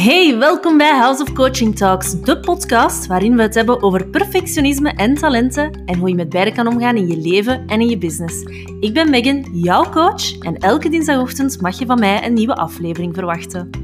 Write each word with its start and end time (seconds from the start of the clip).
Hey, 0.00 0.38
welkom 0.38 0.78
bij 0.78 0.98
House 0.98 1.22
of 1.22 1.32
Coaching 1.32 1.76
Talks, 1.76 2.20
de 2.20 2.40
podcast 2.40 3.06
waarin 3.06 3.36
we 3.36 3.42
het 3.42 3.54
hebben 3.54 3.82
over 3.82 4.06
perfectionisme 4.06 4.90
en 4.90 5.14
talenten 5.14 5.82
en 5.86 5.98
hoe 5.98 6.08
je 6.08 6.14
met 6.14 6.28
beide 6.28 6.52
kan 6.52 6.66
omgaan 6.66 6.96
in 6.96 7.06
je 7.08 7.16
leven 7.16 7.66
en 7.66 7.80
in 7.80 7.88
je 7.88 7.98
business. 7.98 8.42
Ik 8.80 8.94
ben 8.94 9.10
Megan, 9.10 9.46
jouw 9.52 9.90
coach, 9.90 10.38
en 10.38 10.56
elke 10.56 10.88
dinsdagochtend 10.88 11.60
mag 11.60 11.78
je 11.78 11.86
van 11.86 11.98
mij 11.98 12.26
een 12.26 12.32
nieuwe 12.32 12.54
aflevering 12.54 13.14
verwachten. 13.14 13.79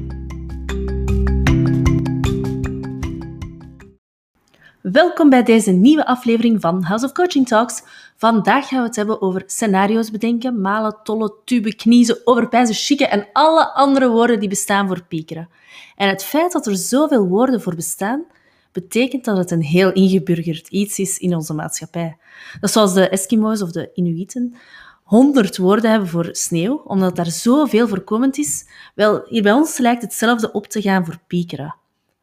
Welkom 4.91 5.29
bij 5.29 5.43
deze 5.43 5.71
nieuwe 5.71 6.05
aflevering 6.05 6.61
van 6.61 6.83
House 6.83 7.05
of 7.05 7.11
Coaching 7.11 7.47
Talks. 7.47 7.83
Vandaag 8.15 8.67
gaan 8.67 8.79
we 8.79 8.85
het 8.85 8.95
hebben 8.95 9.21
over 9.21 9.43
scenario's 9.45 10.11
bedenken, 10.11 10.61
malen, 10.61 10.97
tollen, 11.03 11.33
tuben, 11.45 11.75
kniezen, 11.75 12.21
overpijzen, 12.23 12.75
chicken 12.75 13.09
en 13.09 13.27
alle 13.33 13.73
andere 13.73 14.09
woorden 14.09 14.39
die 14.39 14.49
bestaan 14.49 14.87
voor 14.87 15.03
piekeren. 15.03 15.49
En 15.95 16.09
het 16.09 16.23
feit 16.23 16.51
dat 16.51 16.67
er 16.67 16.75
zoveel 16.75 17.27
woorden 17.27 17.61
voor 17.61 17.75
bestaan, 17.75 18.25
betekent 18.71 19.25
dat 19.25 19.37
het 19.37 19.51
een 19.51 19.61
heel 19.61 19.91
ingeburgerd 19.91 20.67
iets 20.67 20.99
is 20.99 21.17
in 21.17 21.35
onze 21.35 21.53
maatschappij. 21.53 22.17
Dat 22.53 22.69
is 22.69 22.71
zoals 22.71 22.93
de 22.93 23.09
Eskimo's 23.09 23.61
of 23.61 23.71
de 23.71 23.89
Inuiten 23.93 24.55
honderd 25.03 25.57
woorden 25.57 25.89
hebben 25.91 26.09
voor 26.09 26.29
sneeuw, 26.31 26.81
omdat 26.85 27.15
daar 27.15 27.31
zoveel 27.31 27.87
voorkomend 27.87 28.37
is. 28.37 28.65
Wel, 28.95 29.23
hier 29.25 29.43
bij 29.43 29.53
ons 29.53 29.77
lijkt 29.77 30.01
hetzelfde 30.01 30.51
op 30.51 30.67
te 30.67 30.81
gaan 30.81 31.05
voor 31.05 31.19
piekeren. 31.27 31.75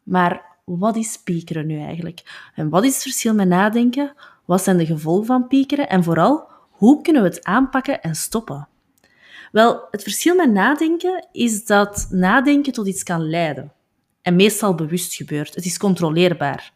Maar 0.03 0.53
wat 0.65 0.97
is 0.97 1.19
piekeren 1.25 1.67
nu 1.67 1.81
eigenlijk? 1.81 2.51
En 2.55 2.69
wat 2.69 2.85
is 2.85 2.93
het 2.93 3.03
verschil 3.03 3.35
met 3.35 3.49
nadenken? 3.49 4.15
Wat 4.45 4.63
zijn 4.63 4.77
de 4.77 4.87
gevolgen 4.87 5.27
van 5.27 5.47
piekeren? 5.47 5.89
En 5.89 6.05
vooral, 6.05 6.49
hoe 6.71 7.03
kunnen 7.03 7.23
we 7.23 7.29
het 7.29 7.45
aanpakken 7.45 8.03
en 8.03 8.15
stoppen? 8.15 8.69
Wel, 9.53 9.87
het 9.91 10.03
verschil 10.03 10.35
met 10.35 10.53
nadenken 10.53 11.29
is 11.33 11.65
dat 11.67 12.07
nadenken 12.11 12.73
tot 12.73 12.87
iets 12.87 13.03
kan 13.03 13.29
leiden. 13.29 13.73
En 14.23 14.37
meestal 14.37 14.75
bewust 14.75 15.15
gebeurt. 15.15 15.55
Het 15.55 15.65
is 15.65 15.79
controleerbaar. 15.79 16.73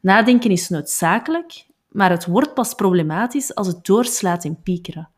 Nadenken 0.00 0.50
is 0.50 0.68
noodzakelijk, 0.68 1.66
maar 1.88 2.10
het 2.10 2.26
wordt 2.26 2.54
pas 2.54 2.74
problematisch 2.74 3.54
als 3.54 3.66
het 3.66 3.84
doorslaat 3.84 4.44
in 4.44 4.62
piekeren. 4.62 5.08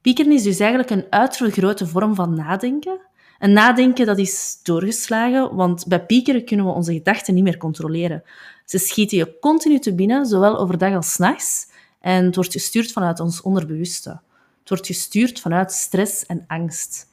Piekeren 0.00 0.32
is 0.32 0.42
dus 0.42 0.58
eigenlijk 0.58 0.90
een 0.90 1.06
uitvergrote 1.10 1.86
vorm 1.86 2.14
van 2.14 2.34
nadenken. 2.34 3.00
En 3.38 3.52
nadenken 3.52 4.06
dat 4.06 4.18
is 4.18 4.60
doorgeslagen, 4.62 5.54
want 5.54 5.86
bij 5.86 6.06
piekeren 6.06 6.44
kunnen 6.44 6.66
we 6.66 6.72
onze 6.72 6.92
gedachten 6.92 7.34
niet 7.34 7.44
meer 7.44 7.56
controleren. 7.56 8.22
Ze 8.64 8.78
schieten 8.78 9.18
je 9.18 9.38
continu 9.40 9.78
te 9.78 9.94
binnen, 9.94 10.26
zowel 10.26 10.58
overdag 10.58 10.94
als 10.94 11.16
nachts, 11.16 11.66
en 12.00 12.24
het 12.24 12.34
wordt 12.34 12.52
gestuurd 12.52 12.92
vanuit 12.92 13.20
ons 13.20 13.40
onderbewuste. 13.40 14.20
Het 14.60 14.68
wordt 14.68 14.86
gestuurd 14.86 15.40
vanuit 15.40 15.72
stress 15.72 16.26
en 16.26 16.44
angst. 16.46 17.08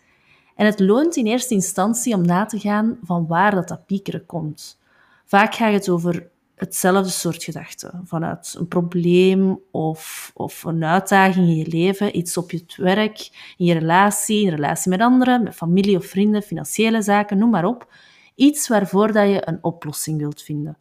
En 0.56 0.66
het 0.66 0.80
loont 0.80 1.16
in 1.16 1.26
eerste 1.26 1.54
instantie 1.54 2.16
om 2.16 2.26
na 2.26 2.46
te 2.46 2.60
gaan 2.60 2.98
van 3.04 3.28
waar 3.28 3.56
dat, 3.56 3.68
dat 3.68 3.86
piekeren 3.86 4.26
komt. 4.26 4.80
Vaak 5.26 5.56
gaat 5.56 5.74
het 5.74 5.90
over 5.90 6.30
hetzelfde 6.56 7.10
soort 7.12 7.44
gedachten. 7.44 8.02
Vanuit 8.04 8.56
een 8.58 8.68
probleem 8.68 9.60
of, 9.72 10.32
of 10.34 10.64
een 10.64 10.84
uitdaging 10.84 11.48
in 11.48 11.56
je 11.56 11.68
leven, 11.68 12.18
iets 12.18 12.38
op 12.38 12.52
je 12.52 12.64
werk, 12.76 13.30
in 13.58 13.66
je 13.66 13.74
relatie, 13.74 14.44
in 14.44 14.50
relatie 14.50 14.90
met 14.90 15.00
anderen, 15.02 15.44
met 15.44 15.56
familie 15.56 15.98
of 15.98 16.06
vrienden, 16.06 16.42
financiële 16.42 17.02
zaken, 17.02 17.38
noem 17.38 17.50
maar 17.50 17.66
op. 17.66 17.94
Iets 18.36 18.68
waarvoor 18.68 19.12
dat 19.12 19.28
je 19.28 19.48
een 19.48 19.64
oplossing 19.64 20.20
wilt 20.20 20.42
vinden. 20.42 20.78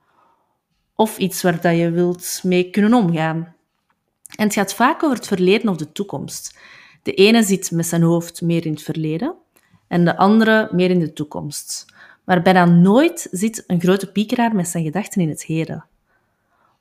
Of 0.94 1.18
iets 1.18 1.42
waar 1.42 1.60
dat 1.60 1.76
je 1.76 1.90
wilt 1.90 2.40
mee 2.42 2.70
kunnen 2.70 2.94
omgaan. 2.94 3.54
En 4.36 4.44
het 4.44 4.54
gaat 4.54 4.74
vaak 4.74 5.02
over 5.02 5.16
het 5.16 5.26
verleden 5.26 5.68
of 5.68 5.76
de 5.76 5.92
toekomst. 5.92 6.58
De 7.02 7.14
ene 7.14 7.42
zit 7.42 7.70
met 7.70 7.86
zijn 7.86 8.02
hoofd 8.02 8.42
meer 8.42 8.66
in 8.66 8.72
het 8.72 8.82
verleden 8.82 9.34
en 9.88 10.04
de 10.04 10.16
andere 10.16 10.68
meer 10.72 10.90
in 10.90 10.98
de 10.98 11.12
toekomst. 11.12 11.93
Maar 12.24 12.42
bijna 12.42 12.64
nooit 12.64 13.28
zit 13.30 13.64
een 13.66 13.80
grote 13.80 14.12
piekeraar 14.12 14.54
met 14.54 14.68
zijn 14.68 14.84
gedachten 14.84 15.20
in 15.20 15.28
het 15.28 15.44
heden. 15.44 15.84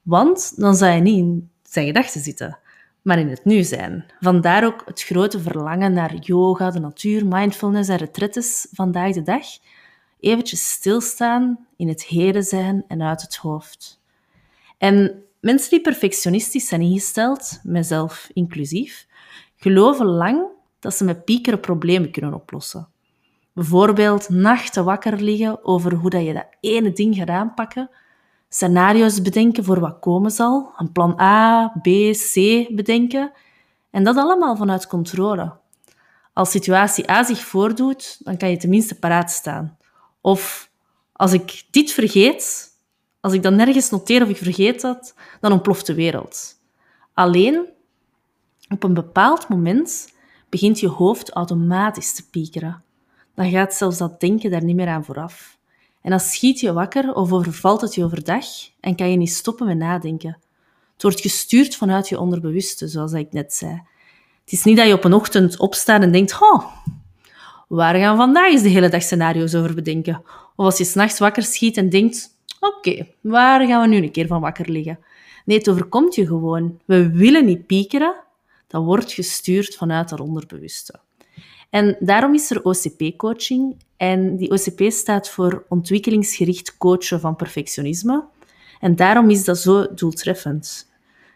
Want 0.02 0.54
dan 0.60 0.76
zou 0.76 0.92
hij 0.92 1.02
niet 1.02 1.18
in 1.18 1.50
zijn 1.64 1.86
gedachten 1.86 2.22
zitten, 2.22 2.58
maar 3.02 3.20
in 3.20 3.30
het 3.30 3.46
nu 3.46 3.64
zijn. 3.64 4.06
Vandaar 4.20 4.66
ook 4.66 4.82
het 4.86 5.04
grote 5.04 5.40
verlangen 5.40 5.94
naar 5.94 6.16
yoga, 6.16 6.72
de 6.72 6.80
natuur, 6.80 7.26
mindfulness 7.26 7.90
en 7.90 7.98
retretes 7.98 8.68
vandaag 8.72 9.14
de 9.14 9.22
dag. 9.22 9.46
Eventjes 10.20 10.70
stilstaan, 10.70 11.68
in 11.78 11.88
het 11.88 12.04
heden 12.04 12.44
zijn 12.44 12.84
en 12.88 13.02
uit 13.02 13.22
het 13.22 13.36
hoofd. 13.36 14.02
En 14.78 15.24
Mensen 15.44 15.70
die 15.70 15.82
perfectionistisch 15.82 16.68
zijn 16.68 16.82
ingesteld, 16.82 17.60
mijzelf 17.64 18.30
inclusief, 18.34 19.08
geloven 19.56 20.06
lang 20.06 20.46
dat 20.80 20.96
ze 20.96 21.04
met 21.04 21.26
piekeren 21.26 21.60
problemen 21.60 22.12
kunnen 22.12 22.34
oplossen. 22.34 22.88
Bijvoorbeeld 23.54 24.30
nachten 24.30 24.86
wakker 24.86 25.22
liggen 25.22 25.66
over 25.66 25.94
hoe 25.94 26.10
dat 26.10 26.26
je 26.26 26.34
dat 26.34 26.48
ene 26.60 26.92
ding 26.92 27.16
gaat 27.16 27.30
aanpakken, 27.30 27.90
scenario's 28.50 29.22
bedenken 29.22 29.64
voor 29.64 29.80
wat 29.80 30.00
komen 30.00 30.32
zal, 30.32 30.74
een 30.78 30.92
plan 30.92 31.20
A, 31.20 31.68
B, 31.68 31.88
C 32.12 32.36
bedenken 32.76 33.32
en 33.90 34.04
dat 34.04 34.18
allemaal 34.18 34.56
vanuit 34.56 34.88
controle. 34.88 35.54
Als 36.34 36.52
situatie 36.52 37.10
A 37.12 37.24
zich 37.24 37.46
voordoet, 37.46 38.20
dan 38.24 38.38
kan 38.38 38.50
je 38.50 38.58
tenminste 38.58 39.00
paraat 39.00 39.32
staan. 39.32 39.78
Of 40.22 40.70
als 41.12 41.34
ik 41.34 41.64
dit 41.72 41.92
vergeet, 41.92 42.72
als 43.20 43.34
ik 43.34 43.44
dat 43.44 43.54
nergens 43.54 43.90
noteer 43.90 44.22
of 44.22 44.30
ik 44.30 44.38
vergeet 44.38 44.82
dat, 44.82 45.16
dan 45.40 45.52
ontploft 45.52 45.86
de 45.86 45.94
wereld. 45.94 46.60
Alleen, 47.14 47.66
op 48.70 48.84
een 48.84 48.94
bepaald 48.94 49.48
moment 49.48 50.14
begint 50.50 50.80
je 50.80 50.88
hoofd 50.88 51.32
automatisch 51.32 52.14
te 52.14 52.30
piekeren. 52.30 52.84
Dan 53.36 53.50
gaat 53.50 53.74
zelfs 53.74 53.98
dat 53.98 54.20
denken 54.20 54.52
daar 54.52 54.64
niet 54.64 54.76
meer 54.76 54.88
aan 54.88 55.06
vooraf. 55.06 55.58
En 56.02 56.10
dan 56.10 56.20
schiet 56.20 56.60
je 56.60 56.74
wakker 56.74 57.14
of 57.14 57.32
overvalt 57.32 57.82
het 57.82 57.96
je 57.96 58.04
overdag 58.04 58.46
en 58.80 58.96
kan 58.96 59.10
je 59.12 59.18
niet 59.18 59.32
stoppen 59.32 59.68
met 59.68 59.78
nadenken. 59.78 60.38
Het 60.94 61.02
wordt 61.02 61.22
gestuurd 61.22 61.76
vanuit 61.76 62.10
je 62.10 62.20
onderbewuste, 62.20 62.88
zoals 62.88 63.12
ik 63.14 63.32
net 63.32 63.54
zei. 63.54 63.82
Het 64.44 64.52
is 64.54 64.64
niet 64.64 64.78
dat 64.78 64.88
je 64.88 64.94
op 64.94 65.04
een 65.04 65.14
ochtend 65.14 65.60
opstaat 65.60 66.02
en 66.02 66.12
denkt, 66.12 66.42
oh, 66.42 66.66
waar 67.68 67.96
gaan 67.96 68.12
we 68.12 68.18
vandaag 68.18 68.52
eens 68.52 68.62
de 68.62 68.70
hele 68.70 68.90
dag 68.90 69.02
scenario's 69.02 69.56
over 69.56 69.74
bedenken? 69.74 70.22
Of 70.56 70.66
als 70.66 70.78
je 70.78 70.84
s'nachts 70.84 71.20
wakker 71.20 71.44
schiet 71.44 71.78
en 71.78 71.90
denkt, 71.90 72.34
Oké, 72.64 73.08
waar 73.22 73.68
gaan 73.68 73.82
we 73.82 73.88
nu 73.88 74.04
een 74.04 74.12
keer 74.12 74.28
van 74.28 74.42
wakker 74.42 74.70
liggen? 74.70 75.00
Nee, 75.46 75.58
het 75.58 75.70
overkomt 75.70 76.16
je 76.16 76.28
gewoon. 76.28 76.80
We 76.86 77.12
willen 77.12 77.46
niet 77.46 77.66
piekeren. 77.66 78.16
Dat 78.68 78.84
wordt 78.84 79.12
gestuurd 79.12 79.76
vanuit 79.76 80.10
dat 80.10 80.20
onderbewuste. 80.20 81.00
En 81.74 81.96
daarom 82.00 82.34
is 82.34 82.52
er 82.52 82.64
OCP-coaching. 82.64 83.76
En 83.98 84.36
die 84.36 84.52
OCP 84.52 84.92
staat 84.92 85.30
voor 85.30 85.66
ontwikkelingsgericht 85.70 86.78
coachen 86.78 87.20
van 87.20 87.36
perfectionisme. 87.36 88.24
En 88.80 88.96
daarom 88.96 89.30
is 89.30 89.46
dat 89.46 89.58
zo 89.58 89.94
doeltreffend. 89.94 90.92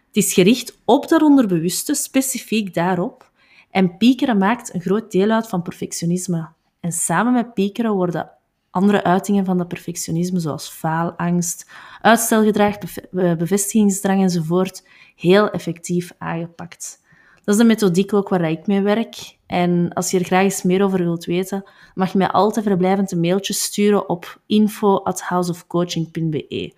Het 0.07 0.15
is 0.15 0.33
gericht 0.33 0.77
op 0.85 1.07
dat 1.07 1.21
onderbewuste, 1.21 1.93
specifiek 1.93 2.73
daarop. 2.73 3.31
En 3.71 3.97
piekeren 3.97 4.37
maakt 4.37 4.73
een 4.73 4.81
groot 4.81 5.11
deel 5.11 5.29
uit 5.29 5.47
van 5.47 5.61
perfectionisme. 5.61 6.47
En 6.79 6.91
samen 6.91 7.33
met 7.33 7.53
piekeren 7.53 7.93
worden 7.93 8.31
andere 8.69 9.03
uitingen 9.03 9.45
van 9.45 9.57
dat 9.57 9.67
perfectionisme, 9.67 10.39
zoals 10.39 10.69
faalangst, 10.69 11.69
uitstelgedrag, 12.01 12.75
eh, 12.77 13.35
bevestigingsdrang 13.35 14.21
enzovoort, 14.21 14.87
heel 15.15 15.49
effectief 15.49 16.11
aangepakt. 16.17 17.05
Dat 17.47 17.55
is 17.55 17.61
de 17.61 17.67
methodiek 17.67 18.13
ook 18.13 18.29
waar 18.29 18.51
ik 18.51 18.67
mee 18.67 18.81
werk. 18.81 19.35
En 19.45 19.93
als 19.93 20.11
je 20.11 20.19
er 20.19 20.25
graag 20.25 20.43
eens 20.43 20.63
meer 20.63 20.83
over 20.83 20.99
wilt 20.99 21.25
weten, 21.25 21.63
mag 21.95 22.11
je 22.11 22.17
mij 22.17 22.27
altijd 22.27 22.65
verblijvend 22.65 23.11
een 23.11 23.19
mailtje 23.19 23.53
sturen 23.53 24.09
op 24.09 24.39
info.houseofcoaching.be. 24.45 26.73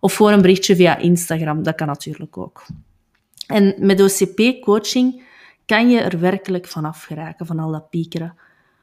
Of 0.00 0.14
gewoon 0.14 0.32
een 0.32 0.40
berichtje 0.40 0.76
via 0.76 0.96
Instagram, 0.96 1.62
dat 1.62 1.74
kan 1.74 1.86
natuurlijk 1.86 2.36
ook. 2.36 2.66
En 3.46 3.74
met 3.78 4.00
OCP-coaching 4.00 5.22
kan 5.66 5.90
je 5.90 6.00
er 6.00 6.20
werkelijk 6.20 6.66
vanaf 6.66 7.02
geraken, 7.02 7.46
van 7.46 7.58
al 7.58 7.70
dat 7.70 7.90
piekeren. 7.90 8.34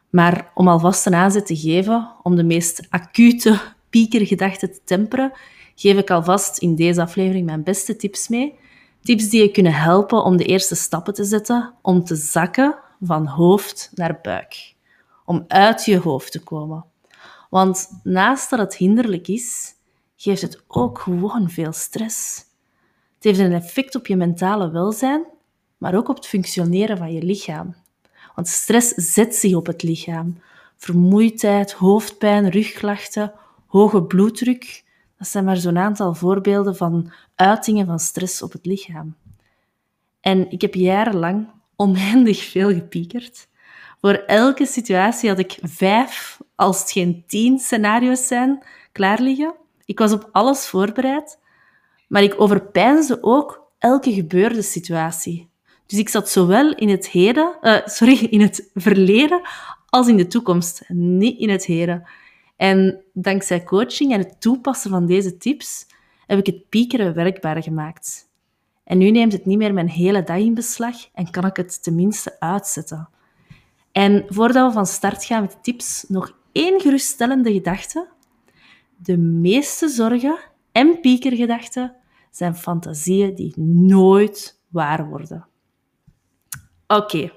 Maar 0.09 0.51
om 0.53 0.67
alvast 0.67 1.05
een 1.05 1.15
aanzet 1.15 1.45
te 1.45 1.55
geven, 1.55 2.11
om 2.23 2.35
de 2.35 2.43
meest 2.43 2.87
acute 2.89 3.59
piekergedachten 3.89 4.71
te 4.71 4.79
temperen, 4.83 5.31
geef 5.75 5.97
ik 5.97 6.09
alvast 6.09 6.57
in 6.57 6.75
deze 6.75 7.01
aflevering 7.01 7.45
mijn 7.45 7.63
beste 7.63 7.95
tips 7.95 8.27
mee. 8.27 8.63
Tips 9.05 9.29
die 9.29 9.41
je 9.41 9.51
kunnen 9.51 9.73
helpen 9.73 10.23
om 10.23 10.37
de 10.37 10.43
eerste 10.43 10.75
stappen 10.75 11.13
te 11.13 11.23
zetten, 11.23 11.73
om 11.81 12.03
te 12.03 12.15
zakken 12.15 12.75
van 13.01 13.27
hoofd 13.27 13.91
naar 13.93 14.19
buik. 14.21 14.73
Om 15.25 15.45
uit 15.47 15.85
je 15.85 15.99
hoofd 15.99 16.31
te 16.31 16.43
komen. 16.43 16.85
Want 17.49 17.89
naast 18.03 18.49
dat 18.49 18.59
het 18.59 18.75
hinderlijk 18.75 19.27
is, 19.27 19.75
geeft 20.15 20.41
het 20.41 20.63
ook 20.67 20.99
gewoon 20.99 21.49
veel 21.49 21.71
stress. 21.71 22.45
Het 23.15 23.23
heeft 23.23 23.39
een 23.39 23.53
effect 23.53 23.95
op 23.95 24.07
je 24.07 24.15
mentale 24.15 24.71
welzijn, 24.71 25.25
maar 25.77 25.95
ook 25.95 26.09
op 26.09 26.15
het 26.15 26.27
functioneren 26.27 26.97
van 26.97 27.13
je 27.13 27.23
lichaam. 27.23 27.75
Want 28.35 28.47
stress 28.47 28.89
zet 28.89 29.35
zich 29.35 29.55
op 29.55 29.65
het 29.65 29.83
lichaam. 29.83 30.39
Vermoeidheid, 30.77 31.71
hoofdpijn, 31.71 32.49
rugklachten, 32.49 33.33
hoge 33.67 34.03
bloeddruk. 34.03 34.83
Dat 35.25 35.33
zijn 35.33 35.45
maar 35.45 35.57
zo'n 35.57 35.77
aantal 35.77 36.13
voorbeelden 36.13 36.75
van 36.75 37.11
uitingen 37.35 37.85
van 37.85 37.99
stress 37.99 38.41
op 38.41 38.51
het 38.51 38.65
lichaam. 38.65 39.15
En 40.21 40.51
ik 40.51 40.61
heb 40.61 40.73
jarenlang 40.73 41.47
oneindig 41.75 42.43
veel 42.43 42.73
gepiekerd. 42.73 43.47
Voor 44.01 44.13
elke 44.13 44.65
situatie 44.65 45.29
had 45.29 45.39
ik 45.39 45.57
vijf, 45.61 46.39
als 46.55 46.79
het 46.79 46.91
geen 46.91 47.23
tien 47.27 47.59
scenario's 47.59 48.27
zijn, 48.27 48.63
klaar 48.91 49.21
liggen. 49.21 49.53
Ik 49.85 49.99
was 49.99 50.11
op 50.11 50.29
alles 50.31 50.67
voorbereid, 50.67 51.39
maar 52.07 52.23
ik 52.23 52.41
overpeinsde 52.41 53.17
ook 53.21 53.71
elke 53.79 54.13
gebeurde 54.13 54.61
situatie. 54.61 55.49
Dus 55.85 55.99
ik 55.99 56.09
zat 56.09 56.29
zowel 56.29 56.75
in 56.75 56.89
het 56.89 57.09
heden, 57.09 57.57
uh, 57.61 57.77
sorry, 57.85 58.23
in 58.23 58.41
het 58.41 58.69
verleden 58.73 59.41
als 59.89 60.07
in 60.07 60.17
de 60.17 60.27
toekomst, 60.27 60.83
niet 60.87 61.39
in 61.39 61.49
het 61.49 61.65
heden. 61.65 62.07
En 62.55 63.03
dankzij 63.13 63.63
coaching 63.63 64.13
en 64.13 64.19
het 64.19 64.41
toepassen 64.41 64.89
van 64.89 65.05
deze 65.05 65.37
tips 65.37 65.87
heb 66.27 66.39
ik 66.39 66.45
het 66.45 66.69
piekeren 66.69 67.13
werkbaar 67.13 67.63
gemaakt. 67.63 68.29
En 68.83 68.97
nu 68.97 69.11
neemt 69.11 69.31
het 69.31 69.45
niet 69.45 69.57
meer 69.57 69.73
mijn 69.73 69.89
hele 69.89 70.23
dag 70.23 70.37
in 70.37 70.53
beslag 70.53 70.95
en 71.13 71.31
kan 71.31 71.45
ik 71.45 71.57
het 71.57 71.83
tenminste 71.83 72.39
uitzetten. 72.39 73.09
En 73.91 74.25
voordat 74.27 74.67
we 74.67 74.73
van 74.73 74.85
start 74.85 75.25
gaan 75.25 75.41
met 75.41 75.51
de 75.51 75.57
tips, 75.61 76.05
nog 76.07 76.37
één 76.51 76.81
geruststellende 76.81 77.53
gedachte. 77.53 78.07
De 78.97 79.17
meeste 79.17 79.89
zorgen 79.89 80.37
en 80.71 80.99
piekergedachten 80.99 81.95
zijn 82.31 82.55
fantasieën 82.55 83.35
die 83.35 83.53
nooit 83.59 84.59
waar 84.67 85.07
worden. 85.07 85.47
Oké, 86.87 87.31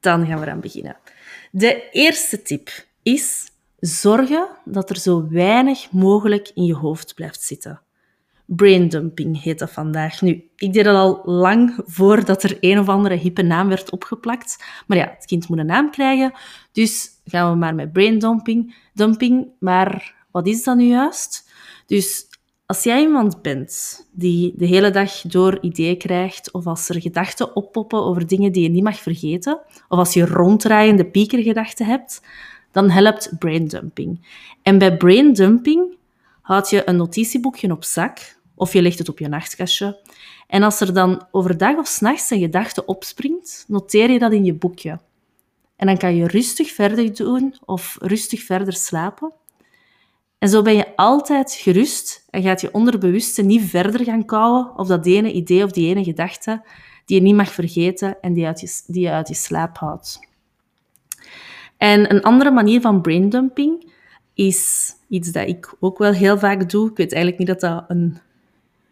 dan 0.00 0.26
gaan 0.26 0.40
we 0.40 0.50
aan 0.50 0.60
beginnen. 0.60 0.96
De 1.50 1.90
eerste 1.90 2.42
tip 2.42 2.86
is 3.02 3.50
zorgen 3.80 4.48
dat 4.64 4.90
er 4.90 4.98
zo 4.98 5.28
weinig 5.28 5.92
mogelijk 5.92 6.50
in 6.54 6.64
je 6.64 6.74
hoofd 6.74 7.14
blijft 7.14 7.42
zitten. 7.42 7.80
Braindumping 8.46 9.42
heet 9.42 9.58
dat 9.58 9.70
vandaag. 9.70 10.20
Nu, 10.20 10.50
ik 10.56 10.72
deed 10.72 10.84
dat 10.84 10.96
al 10.96 11.22
lang 11.24 11.80
voordat 11.84 12.42
er 12.42 12.56
een 12.60 12.78
of 12.78 12.88
andere 12.88 13.14
hippe 13.14 13.42
naam 13.42 13.68
werd 13.68 13.90
opgeplakt. 13.90 14.64
Maar 14.86 14.98
ja, 14.98 15.14
het 15.16 15.24
kind 15.24 15.48
moet 15.48 15.58
een 15.58 15.66
naam 15.66 15.90
krijgen. 15.90 16.32
Dus 16.72 17.08
gaan 17.24 17.50
we 17.50 17.56
maar 17.56 17.74
met 17.74 17.92
braindumping. 17.92 18.76
Dumping, 18.94 19.48
maar 19.58 20.14
wat 20.30 20.46
is 20.46 20.64
dat 20.64 20.76
nu 20.76 20.84
juist? 20.84 21.50
Dus 21.86 22.26
als 22.66 22.82
jij 22.82 23.00
iemand 23.00 23.42
bent 23.42 24.04
die 24.12 24.52
de 24.56 24.66
hele 24.66 24.90
dag 24.90 25.20
door 25.20 25.58
ideeën 25.60 25.98
krijgt, 25.98 26.52
of 26.52 26.66
als 26.66 26.88
er 26.88 27.00
gedachten 27.00 27.56
oppoppen 27.56 28.04
over 28.04 28.26
dingen 28.26 28.52
die 28.52 28.62
je 28.62 28.68
niet 28.68 28.82
mag 28.82 28.98
vergeten, 28.98 29.60
of 29.88 29.98
als 29.98 30.14
je 30.14 30.26
ronddraaiende 30.26 31.04
piekergedachten 31.04 31.86
hebt, 31.86 32.20
dan 32.70 32.90
helpt 32.90 33.38
braindumping. 33.38 34.26
En 34.62 34.78
bij 34.78 34.96
braindumping 34.96 35.96
houd 36.42 36.70
je 36.70 36.88
een 36.88 36.96
notitieboekje 36.96 37.70
op 37.70 37.84
zak, 37.84 38.36
of 38.54 38.72
je 38.72 38.82
legt 38.82 38.98
het 38.98 39.08
op 39.08 39.18
je 39.18 39.28
nachtkastje. 39.28 39.98
En 40.46 40.62
als 40.62 40.80
er 40.80 40.94
dan 40.94 41.26
overdag 41.30 41.76
of 41.76 41.86
s'nachts 41.86 42.30
een 42.30 42.40
gedachte 42.40 42.84
opspringt, 42.84 43.64
noteer 43.68 44.10
je 44.10 44.18
dat 44.18 44.32
in 44.32 44.44
je 44.44 44.54
boekje. 44.54 44.98
En 45.76 45.86
dan 45.86 45.96
kan 45.96 46.16
je 46.16 46.26
rustig 46.26 46.72
verder 46.72 47.14
doen 47.14 47.54
of 47.64 47.96
rustig 48.00 48.42
verder 48.42 48.72
slapen. 48.72 49.32
En 50.38 50.48
zo 50.48 50.62
ben 50.62 50.76
je 50.76 50.96
altijd 50.96 51.52
gerust 51.52 52.26
en 52.30 52.42
gaat 52.42 52.60
je 52.60 52.72
onderbewuste 52.72 53.42
niet 53.42 53.62
verder 53.62 54.04
gaan 54.04 54.24
kouwen 54.24 54.78
of 54.78 54.86
dat 54.86 55.06
ene 55.06 55.32
idee 55.32 55.64
of 55.64 55.70
die 55.70 55.88
ene 55.88 56.04
gedachte 56.04 56.62
die 57.04 57.16
je 57.16 57.22
niet 57.22 57.34
mag 57.34 57.52
vergeten 57.52 58.20
en 58.20 58.32
die, 58.32 58.46
uit 58.46 58.84
die 58.86 59.02
je 59.02 59.10
uit 59.10 59.28
je 59.28 59.34
slaap 59.34 59.78
houdt. 59.78 60.27
En 61.78 62.10
een 62.14 62.22
andere 62.22 62.50
manier 62.50 62.80
van 62.80 63.00
braindumping 63.00 63.92
is 64.34 64.92
iets 65.08 65.32
dat 65.32 65.48
ik 65.48 65.74
ook 65.80 65.98
wel 65.98 66.12
heel 66.12 66.38
vaak 66.38 66.70
doe. 66.70 66.90
Ik 66.90 66.96
weet 66.96 67.12
eigenlijk 67.12 67.38
niet 67.38 67.48
dat 67.48 67.60
dat 67.60 67.84
een, 67.88 68.18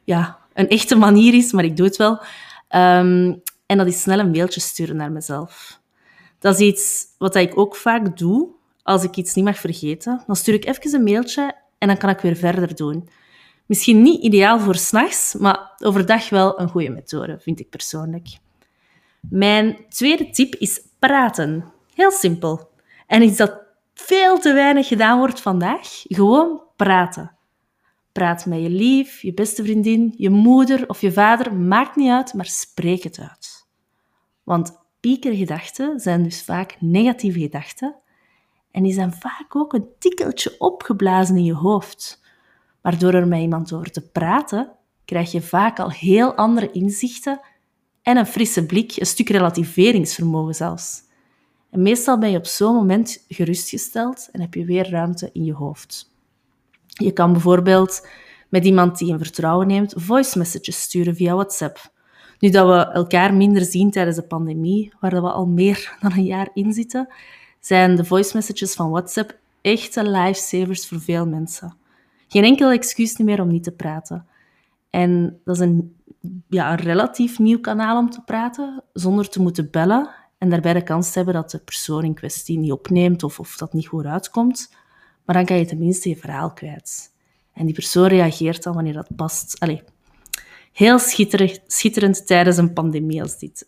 ja, 0.05 0.39
een 0.55 0.69
echte 0.69 0.97
manier 0.97 1.35
is, 1.35 1.53
maar 1.53 1.65
ik 1.65 1.77
doe 1.77 1.87
het 1.87 1.97
wel. 1.97 2.21
Ehm, 2.69 3.35
en 3.67 3.79
dat 3.79 3.87
is 3.87 4.01
snel 4.01 4.19
een 4.19 4.31
mailtje 4.31 4.61
sturen 4.61 4.97
naar 4.97 5.13
mezelf. 5.13 5.81
Dat 6.39 6.61
is 6.61 6.67
iets 6.67 7.05
wat 7.19 7.35
ik 7.35 7.59
ook 7.59 7.77
vaak 7.77 8.19
doe 8.19 8.49
als 8.83 9.05
ik 9.05 9.17
iets 9.17 9.35
niet 9.35 9.45
mag 9.45 9.59
vergeten. 9.59 10.23
Dan 10.27 10.37
stuur 10.37 10.55
ik 10.55 10.65
even 10.65 10.95
een 10.95 11.05
mailtje 11.05 11.55
en 11.79 11.89
dan 11.89 11.97
kan 11.97 12.11
ik 12.11 12.21
weer 12.21 12.37
verder 12.37 12.77
doen. 12.77 13.09
Misschien 13.67 14.03
niet 14.03 14.23
ideaal 14.23 14.61
voor 14.61 14.77
s'nachts, 14.77 15.35
maar 15.35 15.73
overdag 15.79 16.29
wel 16.29 16.61
een 16.61 16.69
goede 16.69 16.91
methode, 16.91 17.39
vind 17.41 17.61
ik 17.61 17.71
persoonlijk. 17.71 18.27
Mijn 19.21 19.77
tweede 19.89 20.31
tip 20.31 20.55
is 20.55 20.81
praten. 20.99 21.65
Heel 21.95 22.11
simpel. 22.11 22.75
En 23.07 23.23
iets 23.23 23.37
dat 23.37 23.61
veel 23.95 24.39
te 24.39 24.53
weinig 24.53 24.89
gedaan 24.89 25.19
wordt 25.19 25.41
vandaag. 25.41 26.03
Gewoon 26.03 26.63
praten. 26.77 27.37
Praat 28.13 28.47
met 28.47 28.61
je 28.61 28.71
lief, 28.71 29.23
je 29.23 29.35
beste 29.35 29.63
vriendin, 29.63 30.15
je 30.17 30.31
moeder 30.31 30.89
of 30.89 31.01
je 31.01 31.13
vader, 31.13 31.55
maakt 31.55 31.97
niet 31.97 32.11
uit, 32.11 32.35
maar 32.35 32.47
spreek 32.47 33.03
het 33.03 33.19
uit. 33.19 33.67
Want 34.43 34.79
piekergedachten 35.01 36.01
zijn 36.01 36.23
dus 36.23 36.43
vaak 36.43 36.77
negatieve 36.81 37.39
gedachten 37.39 37.97
en 38.71 38.83
die 38.83 38.93
zijn 38.93 39.13
vaak 39.13 39.57
ook 39.57 39.73
een 39.73 39.89
tikkeltje 39.99 40.55
opgeblazen 40.59 41.37
in 41.37 41.45
je 41.45 41.55
hoofd. 41.55 42.25
Maar 42.83 42.99
door 42.99 43.15
er 43.15 43.29
met 43.29 43.41
iemand 43.41 43.73
over 43.73 43.91
te 43.91 44.11
praten, 44.11 44.73
krijg 45.05 45.33
je 45.33 45.43
vaak 45.43 45.79
al 45.79 45.91
heel 45.91 46.35
andere 46.35 46.71
inzichten 46.71 47.41
en 48.03 48.17
een 48.17 48.27
frisse 48.27 48.67
blik, 48.67 48.97
een 48.97 49.07
stuk 49.07 49.29
relativeringsvermogen 49.29 50.55
zelfs. 50.55 51.03
Meestal 51.77 52.19
ben 52.19 52.31
je 52.31 52.39
op 52.39 52.47
zo'n 52.47 52.75
moment 52.75 53.25
gerustgesteld 53.29 54.29
en 54.33 54.41
heb 54.41 54.55
je 54.55 54.65
weer 54.65 54.91
ruimte 54.91 55.31
in 55.33 55.45
je 55.45 55.53
hoofd. 55.53 56.11
Je 56.87 57.13
kan 57.13 57.33
bijvoorbeeld 57.33 58.09
met 58.49 58.65
iemand 58.65 58.99
die 58.99 59.09
in 59.09 59.19
vertrouwen 59.19 59.67
neemt 59.67 59.95
voice 59.97 60.39
messages 60.39 60.81
sturen 60.81 61.17
via 61.17 61.35
WhatsApp. 61.35 61.93
Nu 62.39 62.51
dat 62.51 62.67
we 62.67 62.93
elkaar 62.93 63.35
minder 63.35 63.65
zien 63.65 63.91
tijdens 63.91 64.17
de 64.17 64.23
pandemie, 64.23 64.93
waar 65.01 65.23
we 65.23 65.31
al 65.31 65.47
meer 65.47 65.93
dan 66.01 66.13
een 66.13 66.25
jaar 66.25 66.49
in 66.55 66.73
zitten, 66.73 67.09
zijn 67.61 67.97
de 67.97 68.05
voice 68.05 68.37
messages 68.37 68.75
van 68.75 68.91
WhatsApp 68.91 69.39
echte 69.61 70.11
lifesavers 70.11 70.89
voor 70.89 71.01
veel 71.01 71.27
mensen. 71.27 71.77
Geen 72.29 72.45
enkel 72.45 72.71
excuus 72.71 73.19
meer 73.19 73.41
om 73.41 73.49
niet 73.49 73.65
te 73.65 73.73
praten. 73.73 74.27
En 74.91 75.41
dat 75.45 75.55
is 75.55 75.61
een, 75.61 75.97
ja, 76.49 76.71
een 76.71 76.79
relatief 76.79 77.39
nieuw 77.39 77.61
kanaal 77.61 77.99
om 77.99 78.11
te 78.11 78.23
praten, 78.25 78.83
zonder 78.93 79.29
te 79.29 79.43
moeten 79.43 79.71
bellen 79.71 80.11
en 80.39 80.51
daarbij 80.51 80.73
de 80.73 80.83
kans 80.83 81.11
te 81.11 81.17
hebben 81.17 81.35
dat 81.35 81.51
de 81.51 81.59
persoon 81.59 82.05
in 82.05 82.15
kwestie 82.15 82.59
niet 82.59 82.73
opneemt 82.73 83.23
of, 83.23 83.41
of 83.41 83.57
dat 83.57 83.73
niet 83.73 83.87
goed 83.87 84.05
uitkomt. 84.05 84.75
Maar 85.25 85.37
dan 85.37 85.45
kan 85.45 85.57
je 85.57 85.65
tenminste 85.65 86.09
je 86.09 86.17
verhaal 86.17 86.53
kwijt. 86.53 87.15
En 87.53 87.65
die 87.65 87.75
persoon 87.75 88.07
reageert 88.07 88.63
dan 88.63 88.75
wanneer 88.75 88.93
dat 88.93 89.17
past. 89.17 89.57
Allee, 89.59 89.83
heel 90.73 90.99
schitterend, 91.67 92.27
tijdens 92.27 92.57
een 92.57 92.73
pandemie 92.73 93.23
als 93.23 93.39
dit. 93.39 93.65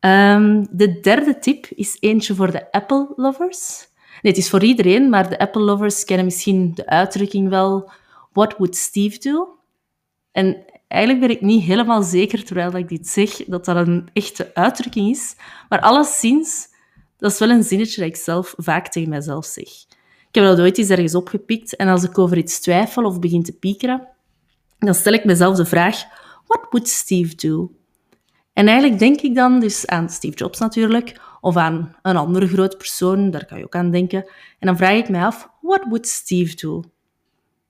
Um, 0.00 0.66
de 0.76 1.00
derde 1.00 1.38
tip 1.38 1.66
is 1.66 1.96
eentje 2.00 2.34
voor 2.34 2.50
de 2.50 2.72
Apple-lovers. 2.72 3.88
Nee, 4.22 4.32
het 4.32 4.42
is 4.42 4.50
voor 4.50 4.62
iedereen, 4.62 5.08
maar 5.08 5.28
de 5.28 5.38
Apple-lovers 5.38 6.04
kennen 6.04 6.24
misschien 6.24 6.74
de 6.74 6.86
uitdrukking 6.86 7.48
wel 7.48 7.90
What 8.32 8.56
would 8.56 8.76
Steve 8.76 9.18
do? 9.18 9.58
En 10.32 10.64
eigenlijk 10.88 11.26
ben 11.26 11.36
ik 11.36 11.40
niet 11.40 11.62
helemaal 11.62 12.02
zeker, 12.02 12.44
terwijl 12.44 12.72
ik 12.72 12.88
dit 12.88 13.08
zeg, 13.08 13.44
dat 13.46 13.64
dat 13.64 13.86
een 13.86 14.08
echte 14.12 14.54
uitdrukking 14.54 15.10
is. 15.10 15.36
Maar 15.68 15.80
alleszins, 15.80 16.68
dat 17.16 17.32
is 17.32 17.38
wel 17.38 17.50
een 17.50 17.62
zinnetje 17.62 18.00
dat 18.00 18.10
ik 18.10 18.16
zelf 18.16 18.54
vaak 18.56 18.88
tegen 18.88 19.08
mezelf 19.08 19.46
zeg. 19.46 19.68
Ik 20.28 20.34
heb 20.34 20.44
dat 20.44 20.60
ooit 20.60 20.78
eens 20.78 20.90
ergens 20.90 21.14
opgepikt 21.14 21.76
en 21.76 21.88
als 21.88 22.04
ik 22.04 22.18
over 22.18 22.36
iets 22.36 22.60
twijfel 22.60 23.04
of 23.04 23.18
begin 23.18 23.42
te 23.42 23.52
piekeren, 23.52 24.08
dan 24.78 24.94
stel 24.94 25.12
ik 25.12 25.24
mezelf 25.24 25.56
de 25.56 25.66
vraag, 25.66 26.02
what 26.46 26.66
would 26.70 26.88
Steve 26.88 27.34
do? 27.34 27.72
En 28.52 28.68
eigenlijk 28.68 28.98
denk 28.98 29.20
ik 29.20 29.34
dan 29.34 29.60
dus 29.60 29.86
aan 29.86 30.08
Steve 30.08 30.36
Jobs 30.36 30.58
natuurlijk, 30.58 31.20
of 31.40 31.56
aan 31.56 31.96
een 32.02 32.16
andere 32.16 32.48
grote 32.48 32.76
persoon, 32.76 33.30
daar 33.30 33.46
kan 33.46 33.58
je 33.58 33.64
ook 33.64 33.74
aan 33.74 33.90
denken. 33.90 34.24
En 34.58 34.66
dan 34.66 34.76
vraag 34.76 34.96
ik 34.96 35.08
mij 35.08 35.24
af, 35.24 35.50
what 35.60 35.84
would 35.84 36.08
Steve 36.08 36.54
do? 36.54 36.82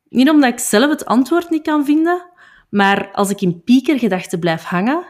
Niet 0.09 0.31
omdat 0.31 0.53
ik 0.53 0.59
zelf 0.59 0.91
het 0.91 1.05
antwoord 1.05 1.51
niet 1.51 1.63
kan 1.63 1.85
vinden, 1.85 2.28
maar 2.69 3.11
als 3.13 3.31
ik 3.31 3.41
in 3.41 3.63
piekergedachten 3.63 4.39
blijf 4.39 4.63
hangen, 4.63 5.07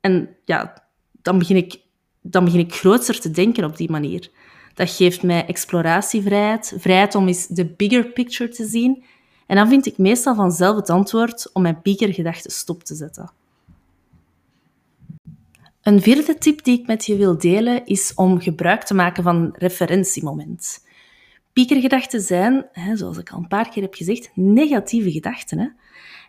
en 0.00 0.36
ja, 0.44 0.82
dan 1.22 1.38
begin 1.38 1.56
ik, 1.56 1.80
dan 2.20 2.44
begin 2.44 2.60
ik 2.60 2.74
grootser 2.74 3.20
te 3.20 3.30
denken 3.30 3.64
op 3.64 3.76
die 3.76 3.90
manier. 3.90 4.30
Dat 4.74 4.90
geeft 4.90 5.22
mij 5.22 5.46
exploratievrijheid, 5.46 6.74
vrijheid 6.78 7.14
om 7.14 7.26
eens 7.26 7.46
de 7.46 7.66
bigger 7.66 8.06
picture 8.06 8.50
te 8.50 8.66
zien. 8.66 9.04
En 9.46 9.56
dan 9.56 9.68
vind 9.68 9.86
ik 9.86 9.98
meestal 9.98 10.34
vanzelf 10.34 10.76
het 10.76 10.90
antwoord 10.90 11.52
om 11.52 11.62
mijn 11.62 11.82
piekergedachten 11.82 12.50
stop 12.50 12.84
te 12.84 12.94
zetten. 12.94 13.30
Een 15.82 16.02
vierde 16.02 16.38
tip 16.38 16.64
die 16.64 16.80
ik 16.80 16.86
met 16.86 17.06
je 17.06 17.16
wil 17.16 17.38
delen 17.38 17.86
is 17.86 18.14
om 18.14 18.40
gebruik 18.40 18.82
te 18.82 18.94
maken 18.94 19.22
van 19.22 19.54
referentiemoment. 19.58 20.86
Piekergedachten 21.52 22.20
zijn, 22.20 22.66
zoals 22.94 23.18
ik 23.18 23.30
al 23.30 23.38
een 23.38 23.48
paar 23.48 23.68
keer 23.68 23.82
heb 23.82 23.94
gezegd, 23.94 24.30
negatieve 24.34 25.10
gedachten. 25.10 25.76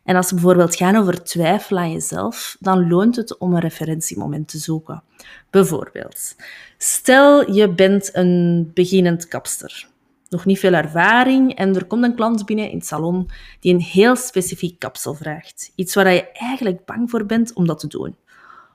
En 0.06 0.16
als 0.16 0.28
ze 0.28 0.34
bijvoorbeeld 0.34 0.76
gaan 0.76 0.96
over 0.96 1.24
twijfel 1.24 1.78
aan 1.78 1.92
jezelf, 1.92 2.58
dan 2.60 2.88
loont 2.88 3.16
het 3.16 3.38
om 3.38 3.54
een 3.54 3.60
referentiemoment 3.60 4.48
te 4.48 4.58
zoeken. 4.58 5.04
Bijvoorbeeld, 5.50 6.36
stel 6.78 7.52
je 7.52 7.70
bent 7.70 8.10
een 8.14 8.72
beginnend 8.74 9.28
kapster. 9.28 9.88
Nog 10.30 10.46
niet 10.46 10.60
veel 10.60 10.74
ervaring 10.74 11.56
en 11.56 11.76
er 11.76 11.86
komt 11.86 12.04
een 12.04 12.16
klant 12.16 12.46
binnen 12.46 12.70
in 12.70 12.78
het 12.78 12.86
salon 12.86 13.30
die 13.60 13.74
een 13.74 13.82
heel 13.82 14.16
specifiek 14.16 14.80
kapsel 14.80 15.14
vraagt. 15.14 15.72
Iets 15.76 15.96
waar 15.96 16.14
je 16.14 16.32
eigenlijk 16.32 16.86
bang 16.86 17.10
voor 17.10 17.26
bent 17.26 17.54
om 17.54 17.68
dat 17.68 17.80
te 17.80 17.88
doen 17.88 18.16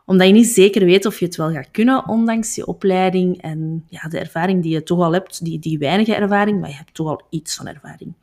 Omdat 0.07 0.27
je 0.27 0.33
niet 0.33 0.47
zeker 0.47 0.85
weet 0.85 1.07
of 1.07 1.19
je 1.19 1.25
het 1.25 1.37
wel 1.37 1.53
gaat 1.53 1.71
kunnen, 1.71 2.09
ondanks 2.09 2.55
je 2.55 2.67
opleiding 2.67 3.43
en 3.43 3.85
ja, 3.89 4.09
de 4.09 4.19
ervaring 4.19 4.63
die 4.63 4.73
je 4.73 4.83
toch 4.83 5.01
al 5.01 5.13
hebt, 5.13 5.45
die, 5.45 5.59
die 5.59 5.79
weinige 5.79 6.15
ervaring, 6.15 6.61
maar 6.61 6.71
je 6.71 6.77
hebt 6.77 6.95
toch 6.95 7.09
al 7.09 7.23
iets 7.31 7.55
van 7.55 7.67
ervaring. 7.67 8.15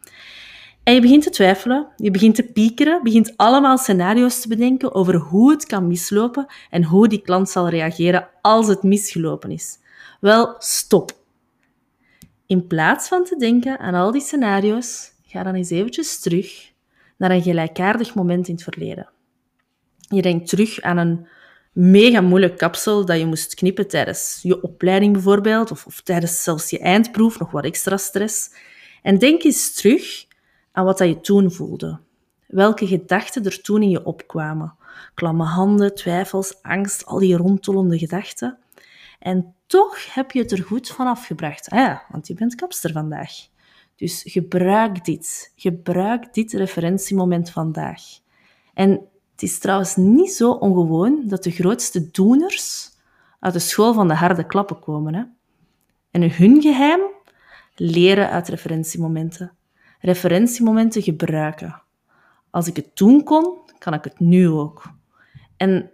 En 0.87 0.93
je 0.93 1.01
begint 1.01 1.23
te 1.23 1.29
twijfelen, 1.29 1.87
je 1.97 2.11
begint 2.11 2.35
te 2.35 2.43
piekeren, 2.43 3.03
begint 3.03 3.33
allemaal 3.35 3.77
scenario's 3.77 4.41
te 4.41 4.47
bedenken 4.47 4.93
over 4.95 5.15
hoe 5.15 5.51
het 5.51 5.65
kan 5.65 5.87
mislopen 5.87 6.45
en 6.69 6.83
hoe 6.83 7.07
die 7.07 7.21
klant 7.21 7.49
zal 7.49 7.69
reageren 7.69 8.29
als 8.41 8.67
het 8.67 8.83
misgelopen 8.83 9.51
is. 9.51 9.77
Wel, 10.19 10.55
stop. 10.59 11.11
In 12.45 12.67
plaats 12.67 13.07
van 13.07 13.23
te 13.23 13.35
denken 13.35 13.79
aan 13.79 13.93
al 13.93 14.11
die 14.11 14.21
scenario's, 14.21 15.11
ga 15.25 15.43
dan 15.43 15.55
eens 15.55 15.69
eventjes 15.69 16.19
terug 16.19 16.71
naar 17.17 17.31
een 17.31 17.41
gelijkaardig 17.41 18.15
moment 18.15 18.47
in 18.47 18.53
het 18.53 18.63
verleden. 18.63 19.09
Je 19.97 20.21
denkt 20.21 20.49
terug 20.49 20.81
aan 20.81 20.97
een 20.97 21.27
mega 21.71 22.21
moeilijk 22.21 22.57
kapsel 22.57 23.05
dat 23.05 23.19
je 23.19 23.25
moest 23.25 23.55
knippen 23.55 23.87
tijdens 23.87 24.39
je 24.41 24.61
opleiding 24.61 25.13
bijvoorbeeld, 25.13 25.71
of, 25.71 25.85
of 25.85 26.01
tijdens 26.01 26.43
zelfs 26.43 26.69
je 26.69 26.79
eindproef, 26.79 27.39
nog 27.39 27.51
wat 27.51 27.65
extra 27.65 27.97
stress. 27.97 28.49
En 29.01 29.17
denk 29.17 29.43
eens 29.43 29.73
terug 29.73 30.26
aan 30.77 30.85
wat 30.85 30.97
dat 30.97 31.07
je 31.07 31.21
toen 31.21 31.51
voelde. 31.51 31.99
Welke 32.47 32.87
gedachten 32.87 33.43
er 33.43 33.61
toen 33.61 33.81
in 33.81 33.89
je 33.89 34.05
opkwamen. 34.05 34.73
Klamme 35.13 35.43
handen, 35.43 35.95
twijfels, 35.95 36.61
angst, 36.61 37.05
al 37.05 37.19
die 37.19 37.37
rondtollende 37.37 37.97
gedachten. 37.97 38.57
En 39.19 39.53
toch 39.65 40.13
heb 40.13 40.31
je 40.31 40.39
het 40.39 40.51
er 40.51 40.63
goed 40.63 40.89
van 40.89 41.07
afgebracht. 41.07 41.69
Ah 41.69 41.79
ja, 41.79 42.03
want 42.09 42.27
je 42.27 42.33
bent 42.33 42.55
kapster 42.55 42.91
vandaag. 42.91 43.31
Dus 43.95 44.23
gebruik 44.25 45.05
dit. 45.05 45.53
Gebruik 45.55 46.33
dit 46.33 46.53
referentiemoment 46.53 47.49
vandaag. 47.49 48.01
En 48.73 48.89
het 49.31 49.41
is 49.41 49.59
trouwens 49.59 49.95
niet 49.95 50.31
zo 50.31 50.51
ongewoon 50.51 51.23
dat 51.27 51.43
de 51.43 51.51
grootste 51.51 52.11
doeners 52.11 52.91
uit 53.39 53.53
de 53.53 53.59
school 53.59 53.93
van 53.93 54.07
de 54.07 54.15
harde 54.15 54.45
klappen 54.45 54.79
komen. 54.79 55.15
Hè? 55.15 55.23
En 56.11 56.31
hun 56.31 56.61
geheim? 56.61 57.01
Leren 57.75 58.29
uit 58.29 58.47
referentiemomenten. 58.47 59.56
Referentiemomenten 59.99 61.01
gebruiken. 61.01 61.81
Als 62.49 62.67
ik 62.67 62.75
het 62.75 62.95
toen 62.95 63.23
kon, 63.23 63.57
kan 63.77 63.93
ik 63.93 64.03
het 64.03 64.19
nu 64.19 64.47
ook. 64.47 64.83
En 65.57 65.91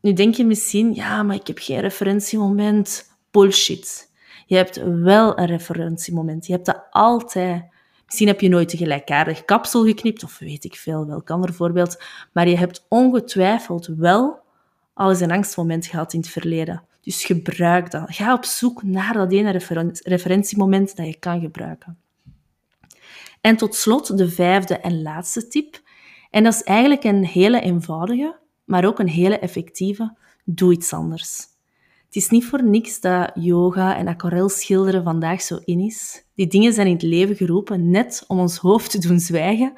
nu 0.00 0.12
denk 0.12 0.34
je 0.34 0.44
misschien, 0.44 0.94
ja, 0.94 1.22
maar 1.22 1.36
ik 1.36 1.46
heb 1.46 1.58
geen 1.58 1.80
referentiemoment. 1.80 3.10
Bullshit. 3.30 4.10
Je 4.46 4.56
hebt 4.56 4.82
wel 4.84 5.38
een 5.38 5.46
referentiemoment. 5.46 6.46
Je 6.46 6.52
hebt 6.52 6.66
dat 6.66 6.86
altijd. 6.90 7.64
Misschien 8.04 8.28
heb 8.28 8.40
je 8.40 8.48
nooit 8.48 8.72
een 8.72 8.78
gelijkaardig 8.78 9.44
kapsel 9.44 9.84
geknipt, 9.84 10.24
of 10.24 10.38
weet 10.38 10.64
ik 10.64 10.74
veel, 10.74 11.06
welk 11.06 11.30
ander 11.30 11.54
voorbeeld. 11.54 12.02
Maar 12.32 12.48
je 12.48 12.56
hebt 12.56 12.86
ongetwijfeld 12.88 13.86
wel 13.86 14.38
al 14.94 15.10
eens 15.10 15.20
een 15.20 15.30
angstmoment 15.30 15.86
gehad 15.86 16.12
in 16.12 16.20
het 16.20 16.28
verleden. 16.28 16.82
Dus 17.00 17.24
gebruik 17.24 17.90
dat. 17.90 18.14
Ga 18.14 18.32
op 18.32 18.44
zoek 18.44 18.82
naar 18.82 19.12
dat 19.12 19.32
ene 19.32 19.60
referentiemoment 20.02 20.96
dat 20.96 21.06
je 21.06 21.18
kan 21.18 21.40
gebruiken. 21.40 21.98
En 23.40 23.56
tot 23.56 23.74
slot 23.74 24.18
de 24.18 24.30
vijfde 24.30 24.76
en 24.76 25.02
laatste 25.02 25.48
tip. 25.48 25.80
En 26.30 26.44
dat 26.44 26.54
is 26.54 26.62
eigenlijk 26.62 27.04
een 27.04 27.24
hele 27.24 27.60
eenvoudige, 27.60 28.38
maar 28.64 28.84
ook 28.84 28.98
een 28.98 29.08
hele 29.08 29.38
effectieve. 29.38 30.16
Doe 30.44 30.72
iets 30.72 30.92
anders. 30.92 31.48
Het 32.06 32.16
is 32.16 32.28
niet 32.28 32.46
voor 32.46 32.64
niks 32.64 33.00
dat 33.00 33.30
yoga 33.34 33.96
en 33.96 34.08
aquarelschilderen 34.08 35.02
vandaag 35.02 35.42
zo 35.42 35.58
in 35.64 35.80
is. 35.80 36.24
Die 36.34 36.46
dingen 36.46 36.72
zijn 36.72 36.86
in 36.86 36.92
het 36.92 37.02
leven 37.02 37.36
geroepen 37.36 37.90
net 37.90 38.24
om 38.26 38.38
ons 38.38 38.56
hoofd 38.56 38.90
te 38.90 38.98
doen 38.98 39.20
zwijgen 39.20 39.72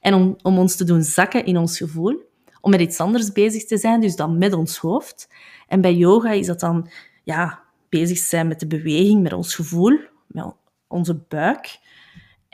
en 0.00 0.14
om, 0.14 0.36
om 0.42 0.58
ons 0.58 0.76
te 0.76 0.84
doen 0.84 1.02
zakken 1.02 1.44
in 1.44 1.56
ons 1.56 1.76
gevoel. 1.76 2.22
Om 2.60 2.70
met 2.70 2.80
iets 2.80 3.00
anders 3.00 3.32
bezig 3.32 3.64
te 3.64 3.78
zijn, 3.78 4.00
dus 4.00 4.16
dan 4.16 4.38
met 4.38 4.52
ons 4.52 4.78
hoofd. 4.78 5.28
En 5.68 5.80
bij 5.80 5.94
yoga 5.94 6.30
is 6.30 6.46
dat 6.46 6.60
dan 6.60 6.90
ja, 7.22 7.62
bezig 7.88 8.18
zijn 8.18 8.48
met 8.48 8.60
de 8.60 8.66
beweging, 8.66 9.22
met 9.22 9.32
ons 9.32 9.54
gevoel, 9.54 9.98
met 10.26 10.44
onze 10.88 11.14
buik. 11.28 11.78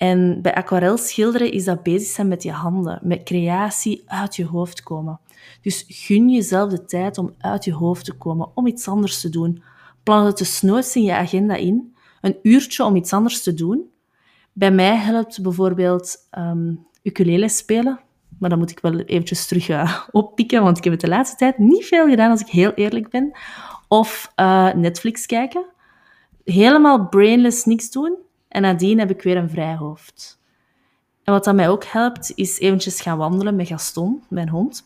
En 0.01 0.43
bij 0.43 0.55
aquarelschilderen 0.55 1.53
is 1.53 1.65
dat 1.65 1.83
bezig 1.83 2.09
zijn 2.09 2.29
met 2.29 2.43
je 2.43 2.51
handen, 2.51 3.01
met 3.03 3.23
creatie 3.23 4.03
uit 4.07 4.37
je 4.37 4.47
hoofd 4.47 4.83
komen. 4.83 5.21
Dus 5.63 5.85
gun 5.89 6.31
jezelf 6.31 6.71
de 6.71 6.85
tijd 6.85 7.19
om 7.19 7.35
uit 7.39 7.65
je 7.65 7.73
hoofd 7.73 8.05
te 8.05 8.13
komen, 8.13 8.49
om 8.55 8.67
iets 8.67 8.89
anders 8.89 9.21
te 9.21 9.29
doen. 9.29 9.63
Plan 10.03 10.27
het 10.27 10.39
desnoods 10.39 10.97
in 10.97 11.03
je 11.03 11.15
agenda 11.15 11.55
in, 11.55 11.95
een 12.21 12.37
uurtje 12.43 12.85
om 12.85 12.97
iets 12.97 13.13
anders 13.13 13.43
te 13.43 13.55
doen. 13.55 13.91
Bij 14.53 14.71
mij 14.71 14.97
helpt 14.97 15.43
bijvoorbeeld 15.43 16.17
um, 16.39 16.87
ukulele 17.03 17.49
spelen, 17.49 18.01
maar 18.39 18.51
dan 18.51 18.59
moet 18.59 18.71
ik 18.71 18.81
wel 18.81 19.01
eventjes 19.01 19.47
terug 19.47 19.69
uh, 19.69 19.99
oppikken, 20.11 20.63
want 20.63 20.79
ik 20.79 20.85
heb 20.85 20.93
het 20.93 21.03
de 21.03 21.09
laatste 21.09 21.37
tijd 21.37 21.59
niet 21.59 21.85
veel 21.85 22.09
gedaan, 22.09 22.31
als 22.31 22.41
ik 22.41 22.49
heel 22.49 22.73
eerlijk 22.73 23.11
ben. 23.11 23.33
Of 23.89 24.33
uh, 24.37 24.73
Netflix 24.73 25.27
kijken. 25.27 25.65
Helemaal 26.45 27.09
brainless 27.09 27.65
niks 27.65 27.91
doen. 27.91 28.29
En 28.51 28.63
nadien 28.63 28.99
heb 28.99 29.11
ik 29.11 29.23
weer 29.23 29.37
een 29.37 29.51
vrij 29.51 29.77
hoofd. 29.77 30.41
En 31.25 31.33
wat 31.33 31.45
dat 31.45 31.55
mij 31.55 31.69
ook 31.69 31.85
helpt, 31.85 32.33
is 32.35 32.59
eventjes 32.59 33.01
gaan 33.01 33.19
wandelen 33.19 33.57
met 33.57 33.67
Gaston, 33.67 34.23
mijn 34.29 34.49
hond. 34.49 34.85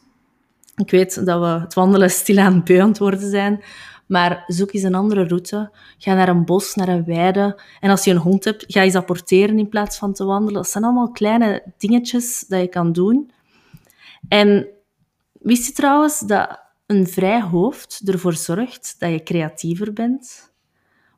Ik 0.76 0.90
weet 0.90 1.26
dat 1.26 1.40
we 1.40 1.47
het 1.47 1.75
wandelen 1.75 2.11
stilaan 2.11 2.64
beu 2.64 2.78
aan 2.78 2.88
het 2.88 2.99
worden 2.99 3.30
zijn, 3.30 3.62
maar 4.06 4.44
zoek 4.47 4.73
eens 4.73 4.83
een 4.83 4.94
andere 4.94 5.26
route. 5.26 5.71
Ga 5.99 6.14
naar 6.14 6.28
een 6.28 6.44
bos, 6.44 6.75
naar 6.75 6.88
een 6.88 7.04
weide. 7.04 7.61
En 7.80 7.90
als 7.90 8.04
je 8.04 8.11
een 8.11 8.16
hond 8.16 8.44
hebt, 8.44 8.64
ga 8.66 8.83
eens 8.83 8.94
apporteren 8.94 9.59
in 9.59 9.68
plaats 9.68 9.99
van 9.99 10.12
te 10.12 10.25
wandelen. 10.25 10.54
Dat 10.54 10.71
zijn 10.71 10.85
allemaal 10.85 11.11
kleine 11.11 11.62
dingetjes 11.78 12.44
dat 12.49 12.61
je 12.61 12.68
kan 12.68 12.92
doen. 12.92 13.30
En 14.28 14.68
wist 15.33 15.66
je 15.66 15.73
trouwens 15.73 16.18
dat 16.18 16.61
een 16.87 17.06
vrij 17.06 17.42
hoofd 17.42 18.00
ervoor 18.04 18.35
zorgt 18.35 18.94
dat 18.99 19.11
je 19.11 19.23
creatiever 19.23 19.92
bent? 19.92 20.52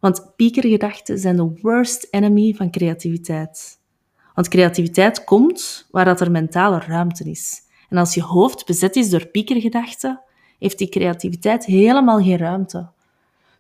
Want 0.07 0.37
piekergedachten 0.37 1.19
zijn 1.19 1.37
de 1.37 1.59
worst 1.61 2.07
enemy 2.11 2.55
van 2.55 2.71
creativiteit. 2.71 3.79
Want 4.35 4.49
creativiteit 4.49 5.25
komt 5.25 5.89
waar 5.91 6.05
dat 6.05 6.21
er 6.21 6.31
mentale 6.31 6.79
ruimte 6.79 7.25
is. 7.25 7.63
En 7.89 7.97
als 7.97 8.15
je 8.15 8.23
hoofd 8.23 8.67
bezet 8.67 8.97
is 8.97 9.11
door 9.11 9.27
piekergedachten, 9.27 10.21
heeft 10.59 10.79
die 10.79 10.89
creativiteit 10.89 11.65
helemaal 11.65 12.23
geen 12.23 12.37
ruimte. 12.37 12.89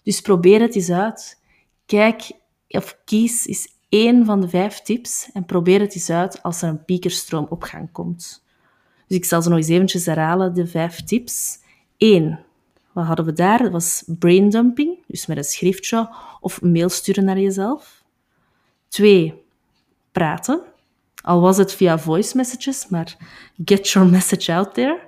Dus 0.02 0.20
probeer 0.20 0.60
het 0.60 0.74
eens 0.74 0.90
uit. 0.90 1.42
Kijk 1.86 2.30
of 2.68 2.98
kies 3.04 3.46
eens 3.46 3.68
één 3.88 4.24
van 4.24 4.40
de 4.40 4.48
vijf 4.48 4.80
tips 4.80 5.30
en 5.32 5.44
probeer 5.44 5.80
het 5.80 5.94
eens 5.94 6.10
uit 6.10 6.42
als 6.42 6.62
er 6.62 6.68
een 6.68 6.84
piekerstroom 6.84 7.46
op 7.48 7.62
gang 7.62 7.92
komt. 7.92 8.44
Dus 9.06 9.16
ik 9.16 9.24
zal 9.24 9.42
ze 9.42 9.48
nog 9.48 9.58
eens 9.58 9.68
eventjes 9.68 10.06
herhalen, 10.06 10.54
de 10.54 10.66
vijf 10.66 11.04
tips. 11.04 11.58
1. 11.96 12.45
Wat 12.96 13.06
hadden 13.06 13.24
we 13.24 13.32
daar? 13.32 13.62
Dat 13.62 13.72
was 13.72 14.04
braindumping, 14.06 14.98
dus 15.06 15.26
met 15.26 15.36
een 15.36 15.44
schriftje 15.44 16.10
of 16.40 16.62
een 16.62 16.72
mail 16.72 16.88
sturen 16.88 17.24
naar 17.24 17.38
jezelf. 17.38 18.04
2. 18.88 19.44
Praten. 20.12 20.62
Al 21.22 21.40
was 21.40 21.56
het 21.56 21.72
via 21.72 21.98
voice 21.98 22.36
messages, 22.36 22.88
maar 22.88 23.16
get 23.64 23.88
your 23.88 24.08
message 24.08 24.52
out 24.52 24.74
there. 24.74 25.00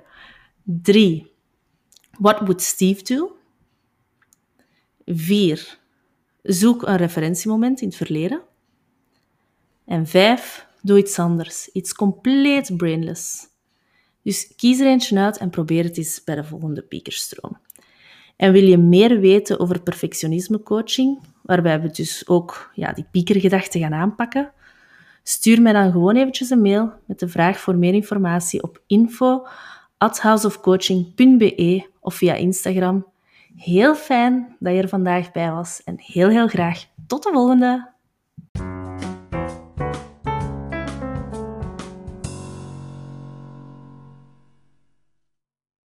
3. 0.63 1.31
What 2.19 2.39
would 2.39 2.61
Steve 2.61 3.03
do? 3.03 3.35
4. 5.05 5.79
Zoek 6.43 6.87
een 6.87 6.97
referentiemoment 6.97 7.81
in 7.81 7.87
het 7.87 7.97
verleden. 7.97 8.41
En 9.85 10.07
5. 10.07 10.67
Doe 10.81 10.97
iets 10.97 11.19
anders. 11.19 11.69
Iets 11.69 11.93
compleet 11.93 12.77
brainless. 12.77 13.47
Dus 14.23 14.53
kies 14.55 14.79
er 14.79 14.87
eentje 14.87 15.19
uit 15.19 15.37
en 15.37 15.49
probeer 15.49 15.83
het 15.83 15.97
eens 15.97 16.23
bij 16.23 16.35
de 16.35 16.43
volgende 16.43 16.81
piekerstroom. 16.81 17.67
En 18.39 18.51
wil 18.51 18.63
je 18.63 18.77
meer 18.77 19.19
weten 19.19 19.59
over 19.59 19.81
perfectionisme 19.81 20.63
coaching, 20.63 21.19
waarbij 21.41 21.81
we 21.81 21.91
dus 21.91 22.27
ook 22.27 22.71
ja, 22.73 22.91
die 22.91 23.05
piekergedachten 23.11 23.79
gaan 23.79 23.93
aanpakken, 23.93 24.51
stuur 25.23 25.61
mij 25.61 25.73
dan 25.73 25.91
gewoon 25.91 26.15
eventjes 26.15 26.49
een 26.49 26.61
mail 26.61 26.91
met 27.05 27.19
de 27.19 27.27
vraag 27.27 27.59
voor 27.59 27.75
meer 27.75 27.93
informatie 27.93 28.63
op 28.63 28.81
info 28.87 29.45
houseofcoaching.be 29.97 31.89
of 31.99 32.15
via 32.15 32.33
Instagram. 32.33 33.05
Heel 33.55 33.95
fijn 33.95 34.55
dat 34.59 34.73
je 34.73 34.81
er 34.81 34.89
vandaag 34.89 35.31
bij 35.31 35.51
was 35.51 35.81
en 35.85 35.95
heel 35.97 36.29
heel 36.29 36.47
graag 36.47 36.85
tot 37.07 37.23
de 37.23 37.29
volgende! 37.33 37.98